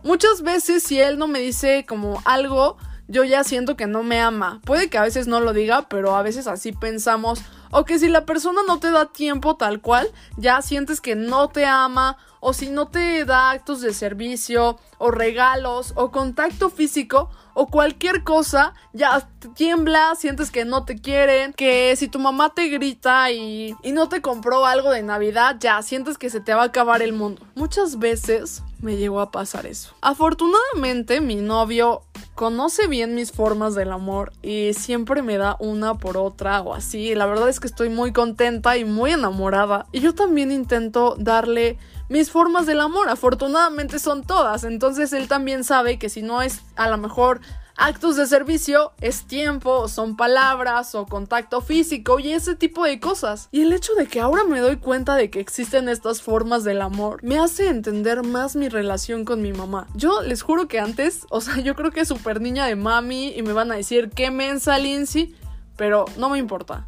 muchas 0.04 0.42
veces 0.42 0.84
si 0.84 1.00
él 1.00 1.18
no 1.18 1.28
me 1.28 1.40
dice 1.40 1.86
como 1.88 2.22
algo, 2.26 2.78
yo 3.10 3.24
ya 3.24 3.44
siento 3.44 3.76
que 3.76 3.88
no 3.88 4.04
me 4.04 4.22
ama. 4.22 4.62
Puede 4.64 4.90
que 4.90 5.00
a 5.00 5.04
veces 5.04 5.28
no 5.28 5.40
lo 5.40 5.52
diga, 5.52 5.90
pero 5.90 6.16
a 6.16 6.22
veces 6.22 6.46
así 6.48 6.72
pensamos. 6.72 7.42
O 7.72 7.84
que 7.84 8.00
si 8.00 8.08
la 8.08 8.26
persona 8.26 8.62
no 8.68 8.80
te 8.80 8.92
da 8.92 9.08
tiempo 9.08 9.56
tal 9.58 9.82
cual, 9.82 10.10
ya 10.38 10.62
sientes 10.62 11.02
que 11.02 11.16
no 11.16 11.50
te 11.50 11.66
ama 11.66 12.18
o 12.40 12.54
si 12.54 12.70
no 12.70 12.88
te 12.88 13.26
da 13.26 13.50
actos 13.50 13.82
de 13.82 13.94
servicio 13.94 14.80
o 14.98 15.12
regalos 15.12 15.94
o 15.96 16.12
contacto 16.12 16.70
físico 16.70 17.30
o 17.54 17.68
cualquier 17.68 18.24
cosa, 18.24 18.74
ya 18.94 19.28
tiembla, 19.56 20.16
sientes 20.16 20.52
que 20.52 20.64
no 20.64 20.86
te 20.86 21.02
quieren, 21.02 21.54
que 21.54 21.96
si 21.98 22.08
tu 22.08 22.20
mamá 22.20 22.54
te 22.54 22.70
grita 22.70 23.32
y, 23.32 23.76
y 23.84 23.92
no 23.92 24.08
te 24.08 24.22
compró 24.22 24.66
algo 24.66 24.92
de 24.92 25.04
Navidad, 25.04 25.58
ya 25.60 25.82
sientes 25.82 26.18
que 26.18 26.30
se 26.30 26.40
te 26.40 26.54
va 26.54 26.62
a 26.62 26.66
acabar 26.66 27.02
el 27.02 27.14
mundo. 27.14 27.42
Muchas 27.56 28.00
veces 28.00 28.64
me 28.82 28.96
llegó 28.96 29.20
a 29.20 29.32
pasar 29.32 29.66
eso. 29.66 29.94
Afortunadamente 30.02 31.22
mi 31.22 31.36
novio 31.36 32.04
conoce 32.40 32.88
bien 32.88 33.16
mis 33.16 33.34
formas 33.34 33.76
del 33.76 33.92
amor 33.92 34.32
y 34.42 34.74
siempre 34.74 35.22
me 35.22 35.38
da 35.38 35.58
una 35.60 35.96
por 35.96 36.16
otra 36.16 36.62
o 36.62 36.74
así. 36.74 37.14
La 37.14 37.26
verdad 37.26 37.50
es 37.50 37.60
que 37.60 37.68
estoy 37.68 37.90
muy 37.90 38.14
contenta 38.14 38.78
y 38.78 38.86
muy 38.86 39.12
enamorada. 39.12 39.88
Y 39.92 40.00
yo 40.00 40.16
también 40.16 40.50
intento 40.50 41.18
darle 41.20 41.78
mis 42.08 42.32
formas 42.32 42.66
del 42.66 42.80
amor. 42.80 43.10
Afortunadamente 43.10 44.00
son 44.00 44.24
todas. 44.24 44.64
Entonces 44.64 45.12
él 45.12 45.28
también 45.28 45.66
sabe 45.66 46.00
que 46.00 46.08
si 46.08 46.22
no 46.22 46.42
es 46.42 46.62
a 46.78 46.90
lo 46.90 46.98
mejor 46.98 47.42
actos 47.80 48.18
de 48.18 48.28
servicio, 48.28 48.92
es 49.00 49.24
tiempo, 49.24 49.88
son 49.88 50.18
palabras 50.18 50.94
o 50.96 51.06
contacto 51.06 51.62
físico 51.62 52.20
y 52.20 52.34
ese 52.34 52.56
tipo 52.56 52.84
de 52.84 53.00
cosas. 53.00 53.48
Y 53.52 53.62
el 53.62 53.72
hecho 53.72 53.94
de 53.96 54.06
que 54.06 54.20
ahora 54.20 54.44
me 54.44 54.60
doy 54.60 54.78
cuenta 54.78 55.16
de 55.16 55.30
que 55.30 55.40
existen 55.40 55.88
estas 55.88 56.22
formas 56.22 56.64
del 56.66 56.82
amor 56.82 57.24
me 57.24 57.40
hace 57.40 57.70
entender 57.70 58.24
más 58.24 58.56
mi 58.56 58.68
relación 58.68 59.24
con 59.24 59.42
mi 59.42 59.54
mamá. 59.54 59.88
Yo 59.96 60.22
les 60.22 60.42
juro 60.42 60.68
que 60.68 60.80
antes, 60.80 61.26
o 61.30 61.40
sea, 61.42 61.60
yo 61.62 61.76
creo 61.76 61.92
que 61.92 62.02
es 62.02 62.08
súper 62.10 62.42
niña 62.42 62.66
de 62.66 62.76
mami 62.76 63.30
y 63.30 63.42
me 63.42 63.54
van 63.54 63.72
a 63.72 63.76
decir 63.76 64.10
qué 64.10 64.30
mensa 64.30 64.78
Lindsay, 64.78 65.36
pero 65.78 66.06
no 66.18 66.30
me 66.30 66.38
importa. 66.38 66.88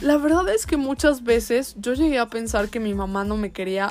La 0.00 0.16
verdad 0.16 0.48
es 0.48 0.64
que 0.64 0.78
muchas 0.78 1.22
veces 1.22 1.74
yo 1.76 1.92
llegué 1.92 2.18
a 2.18 2.30
pensar 2.30 2.70
que 2.70 2.80
mi 2.80 2.94
mamá 2.94 3.24
no 3.24 3.36
me 3.36 3.52
quería 3.52 3.90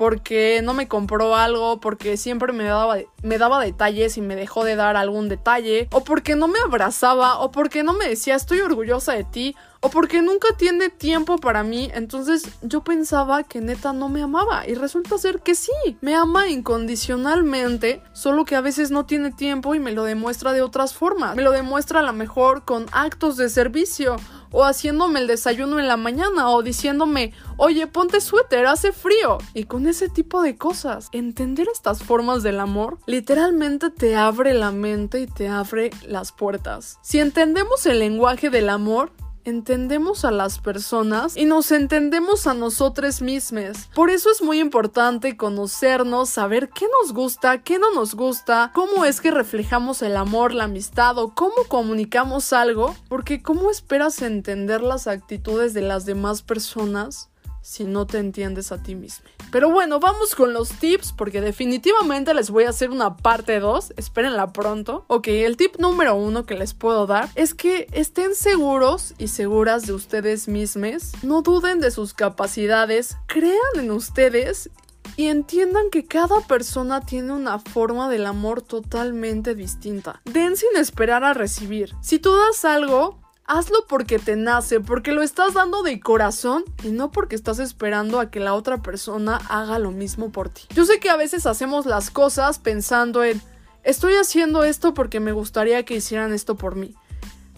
porque 0.00 0.62
no 0.64 0.72
me 0.72 0.88
compró 0.88 1.36
algo, 1.36 1.78
porque 1.78 2.16
siempre 2.16 2.54
me 2.54 2.64
daba, 2.64 2.96
me 3.22 3.36
daba 3.36 3.62
detalles 3.62 4.16
y 4.16 4.22
me 4.22 4.34
dejó 4.34 4.64
de 4.64 4.74
dar 4.74 4.96
algún 4.96 5.28
detalle, 5.28 5.88
o 5.92 6.04
porque 6.04 6.36
no 6.36 6.48
me 6.48 6.58
abrazaba, 6.58 7.38
o 7.40 7.50
porque 7.50 7.82
no 7.82 7.92
me 7.92 8.08
decía 8.08 8.34
estoy 8.34 8.60
orgullosa 8.60 9.12
de 9.12 9.24
ti, 9.24 9.56
o 9.80 9.90
porque 9.90 10.22
nunca 10.22 10.48
tiene 10.56 10.88
tiempo 10.88 11.36
para 11.36 11.62
mí, 11.64 11.90
entonces 11.92 12.48
yo 12.62 12.82
pensaba 12.82 13.42
que 13.42 13.60
neta 13.60 13.92
no 13.92 14.08
me 14.08 14.22
amaba 14.22 14.66
y 14.66 14.74
resulta 14.74 15.18
ser 15.18 15.40
que 15.40 15.54
sí, 15.54 15.72
me 16.00 16.14
ama 16.14 16.48
incondicionalmente, 16.48 18.02
solo 18.14 18.46
que 18.46 18.56
a 18.56 18.62
veces 18.62 18.90
no 18.90 19.04
tiene 19.04 19.32
tiempo 19.32 19.74
y 19.74 19.80
me 19.80 19.92
lo 19.92 20.04
demuestra 20.04 20.54
de 20.54 20.62
otras 20.62 20.94
formas, 20.94 21.36
me 21.36 21.42
lo 21.42 21.50
demuestra 21.50 22.00
a 22.00 22.04
lo 22.04 22.14
mejor 22.14 22.64
con 22.64 22.86
actos 22.92 23.36
de 23.36 23.50
servicio 23.50 24.16
o 24.52 24.64
haciéndome 24.64 25.20
el 25.20 25.26
desayuno 25.26 25.78
en 25.78 25.88
la 25.88 25.96
mañana 25.96 26.50
o 26.50 26.62
diciéndome, 26.62 27.32
oye, 27.56 27.86
ponte 27.86 28.20
suéter, 28.20 28.66
hace 28.66 28.92
frío. 28.92 29.38
Y 29.54 29.64
con 29.64 29.86
ese 29.86 30.08
tipo 30.08 30.42
de 30.42 30.56
cosas, 30.56 31.08
entender 31.12 31.68
estas 31.72 32.02
formas 32.02 32.42
del 32.42 32.60
amor 32.60 32.98
literalmente 33.06 33.90
te 33.90 34.16
abre 34.16 34.54
la 34.54 34.70
mente 34.70 35.20
y 35.20 35.26
te 35.26 35.48
abre 35.48 35.90
las 36.06 36.32
puertas. 36.32 36.98
Si 37.02 37.18
entendemos 37.18 37.86
el 37.86 37.98
lenguaje 37.98 38.50
del 38.50 38.68
amor, 38.68 39.12
entendemos 39.44 40.24
a 40.24 40.30
las 40.30 40.58
personas 40.58 41.36
y 41.36 41.44
nos 41.44 41.72
entendemos 41.72 42.46
a 42.46 42.54
nosotros 42.54 43.22
mismos. 43.22 43.88
Por 43.94 44.10
eso 44.10 44.30
es 44.30 44.42
muy 44.42 44.60
importante 44.60 45.36
conocernos, 45.36 46.28
saber 46.28 46.68
qué 46.68 46.86
nos 47.00 47.12
gusta, 47.12 47.62
qué 47.62 47.78
no 47.78 47.92
nos 47.94 48.14
gusta, 48.14 48.70
cómo 48.74 49.04
es 49.04 49.20
que 49.20 49.30
reflejamos 49.30 50.02
el 50.02 50.16
amor, 50.16 50.52
la 50.52 50.64
amistad 50.64 51.18
o 51.18 51.34
cómo 51.34 51.64
comunicamos 51.68 52.52
algo, 52.52 52.94
porque 53.08 53.42
¿cómo 53.42 53.70
esperas 53.70 54.20
entender 54.22 54.82
las 54.82 55.06
actitudes 55.06 55.74
de 55.74 55.82
las 55.82 56.04
demás 56.04 56.42
personas 56.42 57.29
si 57.62 57.84
no 57.84 58.06
te 58.06 58.18
entiendes 58.18 58.72
a 58.72 58.82
ti 58.82 58.94
mismo. 58.94 59.26
Pero 59.50 59.70
bueno, 59.70 60.00
vamos 60.00 60.34
con 60.34 60.52
los 60.52 60.70
tips 60.70 61.12
porque 61.12 61.40
definitivamente 61.40 62.34
les 62.34 62.50
voy 62.50 62.64
a 62.64 62.70
hacer 62.70 62.90
una 62.90 63.16
parte 63.16 63.60
2, 63.60 63.94
espérenla 63.96 64.52
pronto. 64.52 65.04
Ok, 65.08 65.28
el 65.28 65.56
tip 65.56 65.76
número 65.78 66.14
uno 66.14 66.46
que 66.46 66.54
les 66.54 66.74
puedo 66.74 67.06
dar 67.06 67.28
es 67.34 67.54
que 67.54 67.86
estén 67.92 68.34
seguros 68.34 69.14
y 69.18 69.28
seguras 69.28 69.86
de 69.86 69.92
ustedes 69.92 70.48
mismos, 70.48 71.12
no 71.22 71.42
duden 71.42 71.80
de 71.80 71.90
sus 71.90 72.14
capacidades, 72.14 73.16
crean 73.26 73.56
en 73.76 73.90
ustedes 73.90 74.70
y 75.16 75.26
entiendan 75.26 75.90
que 75.90 76.06
cada 76.06 76.40
persona 76.40 77.00
tiene 77.00 77.32
una 77.32 77.58
forma 77.58 78.08
del 78.08 78.26
amor 78.26 78.62
totalmente 78.62 79.54
distinta. 79.54 80.20
Den 80.24 80.56
sin 80.56 80.76
esperar 80.76 81.24
a 81.24 81.34
recibir. 81.34 81.94
Si 82.00 82.18
tú 82.18 82.34
das 82.34 82.64
algo, 82.64 83.19
hazlo 83.50 83.84
porque 83.88 84.20
te 84.20 84.36
nace, 84.36 84.78
porque 84.78 85.10
lo 85.10 85.22
estás 85.22 85.54
dando 85.54 85.82
de 85.82 85.98
corazón 85.98 86.64
y 86.84 86.90
no 86.90 87.10
porque 87.10 87.34
estás 87.34 87.58
esperando 87.58 88.20
a 88.20 88.30
que 88.30 88.38
la 88.38 88.54
otra 88.54 88.80
persona 88.80 89.40
haga 89.48 89.80
lo 89.80 89.90
mismo 89.90 90.30
por 90.30 90.48
ti. 90.50 90.62
Yo 90.72 90.84
sé 90.84 91.00
que 91.00 91.10
a 91.10 91.16
veces 91.16 91.46
hacemos 91.46 91.84
las 91.84 92.12
cosas 92.12 92.60
pensando 92.60 93.24
en, 93.24 93.42
estoy 93.82 94.14
haciendo 94.14 94.62
esto 94.62 94.94
porque 94.94 95.18
me 95.18 95.32
gustaría 95.32 95.84
que 95.84 95.96
hicieran 95.96 96.32
esto 96.32 96.54
por 96.54 96.76
mí. 96.76 96.94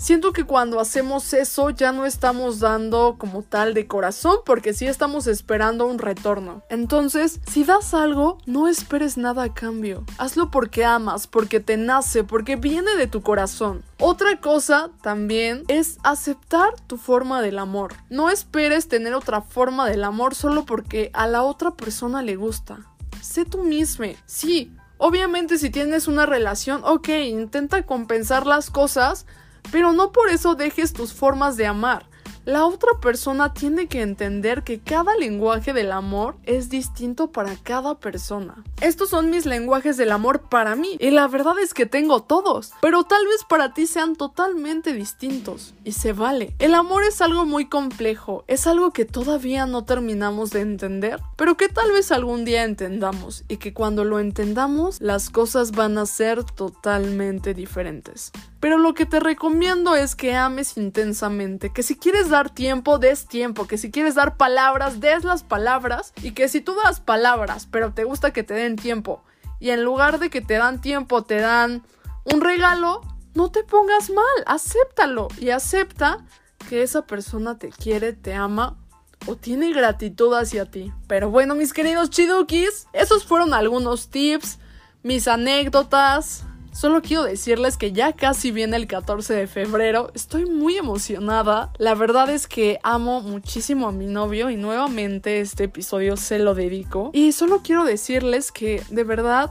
Siento 0.03 0.33
que 0.33 0.43
cuando 0.43 0.81
hacemos 0.81 1.33
eso 1.33 1.71
ya 1.71 1.93
no 1.93 2.07
estamos 2.07 2.59
dando 2.59 3.15
como 3.21 3.45
tal 3.45 3.73
de 3.73 3.87
corazón 3.87 4.39
porque 4.45 4.75
sí 4.75 4.85
estamos 4.85 5.29
esperando 5.29 5.87
un 5.87 6.01
retorno. 6.01 6.65
Entonces, 6.71 7.39
si 7.49 7.63
das 7.63 7.95
algo, 7.95 8.39
no 8.45 8.67
esperes 8.67 9.17
nada 9.17 9.45
a 9.45 9.55
cambio. 9.55 10.05
Hazlo 10.19 10.51
porque 10.51 10.85
amas, 10.85 11.29
porque 11.29 11.61
te 11.61 11.77
nace, 11.77 12.25
porque 12.25 12.57
viene 12.57 12.97
de 12.97 13.07
tu 13.07 13.23
corazón. 13.23 13.85
Otra 14.01 14.41
cosa 14.41 14.91
también 15.03 15.63
es 15.69 15.99
aceptar 16.03 16.75
tu 16.89 16.97
forma 16.97 17.41
del 17.41 17.61
amor. 17.61 17.95
No 18.11 18.29
esperes 18.29 18.89
tener 18.89 19.15
otra 19.15 19.41
forma 19.41 19.89
del 19.89 20.03
amor 20.03 20.35
solo 20.35 20.67
porque 20.67 21.13
a 21.15 21.29
la 21.29 21.45
otra 21.45 21.77
persona 21.77 22.23
le 22.23 22.35
gusta. 22.35 22.81
Sé 23.21 23.45
tú 23.45 23.63
mismo. 23.63 24.07
Sí, 24.27 24.75
obviamente 24.99 25.59
si 25.59 25.71
tienes 25.71 26.09
una 26.09 26.27
relación, 26.27 26.81
ok, 26.83 27.09
intenta 27.09 27.87
compensar 27.87 28.49
las 28.49 28.69
cosas 28.69 29.27
pero 29.71 29.93
no 29.93 30.13
por 30.13 30.29
eso 30.31 30.55
dejes 30.55 30.93
tus 30.93 31.13
formas 31.13 31.57
de 31.57 31.67
amar. 31.67 32.07
La 32.45 32.67
otra 32.67 32.91
persona 33.01 33.55
tiene 33.55 33.87
que 33.87 34.03
entender 34.03 34.65
que 34.65 34.81
cada 34.81 35.15
lenguaje 35.15 35.73
del 35.73 35.93
amor 35.93 36.35
es 36.43 36.71
distinto 36.71 37.31
para 37.31 37.55
cada 37.55 38.01
persona. 38.01 38.65
Estos 38.81 39.11
son 39.11 39.31
mis 39.31 39.47
lenguajes 39.47 39.97
del 39.97 40.11
amor 40.11 40.49
para 40.49 40.75
mí 40.75 40.97
y 40.99 41.13
la 41.13 41.29
verdad 41.29 41.57
es 41.61 41.73
que 41.73 41.87
tengo 41.87 42.25
todos, 42.25 42.73
pero 42.81 43.05
tal 43.05 43.25
vez 43.27 43.45
para 43.49 43.75
ti 43.75 43.87
sean 43.87 44.17
totalmente 44.17 44.93
distintos 44.93 45.73
y 45.85 45.93
se 45.93 46.13
vale. 46.13 46.53
El 46.59 46.75
amor 46.75 47.05
es 47.05 47.23
algo 47.23 47.47
muy 47.47 47.69
complejo, 47.69 48.43
es 48.49 48.67
algo 48.67 48.93
que 48.93 49.05
todavía 49.05 49.67
no 49.67 49.85
terminamos 49.85 50.51
de 50.51 50.63
entender, 50.63 51.21
pero 51.37 51.57
que 51.57 51.69
tal 51.69 51.93
vez 51.93 52.11
algún 52.11 52.45
día 52.45 52.65
entendamos 52.65 53.45
y 53.47 53.59
que 53.59 53.73
cuando 53.73 54.03
lo 54.03 54.19
entendamos 54.19 55.01
las 55.01 55.31
cosas 55.31 55.71
van 55.71 55.97
a 55.97 56.07
ser 56.07 56.43
totalmente 56.43 57.55
diferentes. 57.55 58.33
Pero 58.63 58.79
lo 58.79 58.95
que 58.95 59.07
te 59.07 59.19
recomiendo 59.19 59.97
es 59.97 60.15
que 60.15 60.37
ames 60.37 60.77
intensamente, 60.77 61.73
que 61.73 61.83
si 61.83 61.97
quieres 61.97 62.31
dar 62.31 62.49
tiempo, 62.49 63.01
des 63.01 63.27
tiempo, 63.27 63.67
que 63.67 63.77
si 63.77 63.91
quieres 63.91 64.15
dar 64.15 64.37
palabras, 64.37 65.01
des 65.01 65.25
las 65.25 65.43
palabras 65.43 66.13
y 66.23 66.31
que 66.31 66.47
si 66.47 66.61
tú 66.61 66.77
das 66.77 67.01
palabras, 67.01 67.67
pero 67.69 67.93
te 67.93 68.05
gusta 68.05 68.33
que 68.33 68.45
te 68.45 68.55
den 68.55 68.77
tiempo 68.77 69.25
y 69.59 69.71
en 69.71 69.83
lugar 69.83 70.21
de 70.21 70.31
que 70.31 70.43
te 70.43 70.55
dan 70.55 70.81
tiempo 70.81 71.25
te 71.25 71.41
dan 71.41 71.83
un 72.23 72.41
regalo, 72.41 73.01
no 73.35 73.51
te 73.51 73.65
pongas 73.65 74.11
mal, 74.11 74.45
acéptalo 74.47 75.27
y 75.41 75.51
acepta 75.51 76.25
que 76.69 76.85
esa 76.85 77.05
persona 77.05 77.59
te 77.59 77.71
quiere, 77.71 78.13
te 78.13 78.33
ama 78.33 78.79
o 79.27 79.35
tiene 79.35 79.73
gratitud 79.73 80.35
hacia 80.35 80.71
ti. 80.71 80.93
Pero 81.09 81.31
bueno, 81.31 81.57
mis 81.57 81.73
queridos 81.73 82.11
chidukis, 82.11 82.87
esos 82.93 83.25
fueron 83.25 83.55
algunos 83.55 84.09
tips, 84.09 84.61
mis 85.03 85.27
anécdotas, 85.27 86.45
Solo 86.73 87.03
quiero 87.03 87.25
decirles 87.25 87.77
que 87.77 87.93
ya 87.93 88.15
casi 88.15 88.51
viene 88.51 88.77
el 88.77 88.87
14 88.87 89.35
de 89.35 89.47
febrero, 89.47 90.11
estoy 90.15 90.47
muy 90.47 90.79
emocionada, 90.79 91.71
la 91.77 91.95
verdad 91.95 92.31
es 92.31 92.47
que 92.47 92.81
amo 92.83 93.21
muchísimo 93.21 93.89
a 93.89 93.93
mi 93.93 94.07
novio 94.07 94.49
y 94.49 94.57
nuevamente 94.57 95.41
este 95.41 95.65
episodio 95.65 96.17
se 96.17 96.39
lo 96.39 96.55
dedico. 96.55 97.11
Y 97.13 97.33
solo 97.33 97.61
quiero 97.63 97.85
decirles 97.85 98.51
que 98.51 98.83
de 98.89 99.05
verdad 99.05 99.51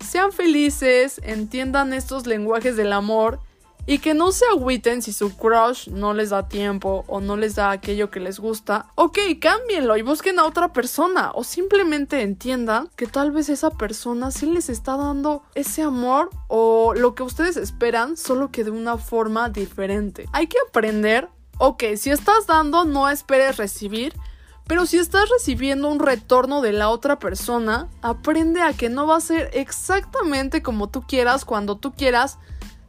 sean 0.00 0.32
felices, 0.32 1.20
entiendan 1.22 1.92
estos 1.92 2.26
lenguajes 2.26 2.76
del 2.76 2.94
amor 2.94 3.40
y 3.86 3.98
que 3.98 4.14
no 4.14 4.32
se 4.32 4.44
agüiten 4.46 5.02
si 5.02 5.12
su 5.12 5.36
crush 5.36 5.88
no 5.88 6.14
les 6.14 6.30
da 6.30 6.48
tiempo 6.48 7.04
o 7.06 7.20
no 7.20 7.36
les 7.36 7.54
da 7.54 7.70
aquello 7.70 8.10
que 8.10 8.20
les 8.20 8.40
gusta. 8.40 8.86
Ok, 8.94 9.18
cámbienlo 9.40 9.96
y 9.96 10.02
busquen 10.02 10.38
a 10.38 10.46
otra 10.46 10.72
persona. 10.72 11.32
O 11.34 11.44
simplemente 11.44 12.22
entiendan 12.22 12.88
que 12.96 13.06
tal 13.06 13.30
vez 13.30 13.48
esa 13.48 13.70
persona 13.70 14.30
sí 14.30 14.46
les 14.46 14.68
está 14.68 14.96
dando 14.96 15.42
ese 15.54 15.82
amor 15.82 16.30
o 16.48 16.94
lo 16.94 17.14
que 17.14 17.22
ustedes 17.22 17.56
esperan, 17.56 18.16
solo 18.16 18.50
que 18.50 18.64
de 18.64 18.70
una 18.70 18.96
forma 18.96 19.48
diferente. 19.48 20.26
Hay 20.32 20.46
que 20.46 20.58
aprender. 20.66 21.28
Ok, 21.58 21.84
si 21.96 22.10
estás 22.10 22.46
dando, 22.46 22.84
no 22.84 23.08
esperes 23.08 23.56
recibir. 23.56 24.14
Pero 24.66 24.86
si 24.86 24.96
estás 24.96 25.28
recibiendo 25.28 25.88
un 25.88 25.98
retorno 25.98 26.62
de 26.62 26.72
la 26.72 26.88
otra 26.88 27.18
persona, 27.18 27.88
aprende 28.00 28.62
a 28.62 28.72
que 28.72 28.88
no 28.88 29.06
va 29.06 29.16
a 29.16 29.20
ser 29.20 29.50
exactamente 29.52 30.62
como 30.62 30.88
tú 30.88 31.02
quieras 31.02 31.44
cuando 31.44 31.76
tú 31.76 31.92
quieras, 31.92 32.38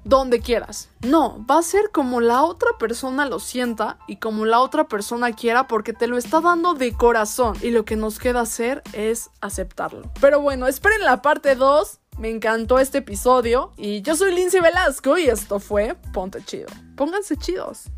donde 0.06 0.40
quieras. 0.40 0.90
No, 1.02 1.46
va 1.50 1.58
a 1.58 1.64
ser 1.64 1.92
como 1.92 2.22
la 2.22 2.44
otra 2.44 2.70
persona 2.80 3.26
lo 3.26 3.40
sienta 3.40 3.98
y 4.08 4.18
como 4.18 4.46
la 4.46 4.62
otra 4.62 4.88
persona 4.88 5.34
quiera 5.34 5.68
porque 5.68 5.92
te 5.92 6.08
lo 6.08 6.18
está 6.18 6.40
dando 6.40 6.76
de 6.76 6.94
corazón 6.94 7.58
y 7.62 7.72
lo 7.72 7.84
que 7.84 7.98
nos 7.98 8.20
queda 8.20 8.42
hacer 8.42 8.84
es 8.94 9.32
aceptarlo. 9.42 10.10
Pero 10.22 10.40
bueno, 10.40 10.68
esperen 10.68 11.04
la 11.04 11.22
parte 11.22 11.56
2. 11.56 12.00
Me 12.20 12.30
encantó 12.30 12.80
este 12.80 13.00
episodio 13.00 13.74
y 13.76 14.02
yo 14.02 14.16
soy 14.16 14.34
Lindsay 14.34 14.62
Velasco 14.62 15.18
y 15.18 15.26
esto 15.26 15.60
fue 15.60 15.96
Ponte 16.14 16.42
Chido. 16.46 16.68
Pónganse 16.96 17.36
chidos. 17.36 17.90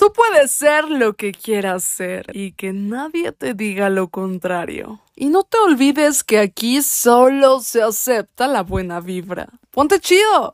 Tú 0.00 0.14
puedes 0.14 0.50
ser 0.52 0.88
lo 0.88 1.12
que 1.12 1.32
quieras 1.32 1.84
ser 1.84 2.34
y 2.34 2.52
que 2.52 2.72
nadie 2.72 3.32
te 3.32 3.52
diga 3.52 3.90
lo 3.90 4.08
contrario. 4.08 4.98
Y 5.14 5.26
no 5.26 5.42
te 5.42 5.58
olvides 5.58 6.24
que 6.24 6.38
aquí 6.38 6.80
solo 6.80 7.60
se 7.60 7.82
acepta 7.82 8.48
la 8.48 8.62
buena 8.62 9.00
vibra. 9.00 9.50
¡Ponte 9.70 10.00
chido! 10.00 10.48